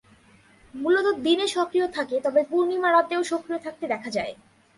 মূলত 0.73 1.07
দিনে 1.25 1.45
সক্রিয় 1.47 1.87
থাকে, 1.87 2.15
তবে 2.25 2.41
পূর্ণিমা 2.49 2.89
রাতেও 2.91 3.21
সক্রিয় 3.23 3.59
থাকতে 3.65 3.85
দেখা 3.87 4.09
যায়। 4.09 4.33